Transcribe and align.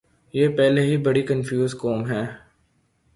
یہ 0.33 0.47
پہلے 0.57 0.81
ہی 0.81 0.97
بڑی 0.97 1.21
کنفیوز 1.21 1.77
قوم 1.77 2.09
ہے۔ 2.09 2.23